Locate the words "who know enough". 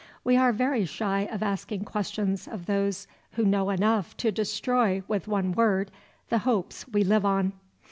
3.33-4.17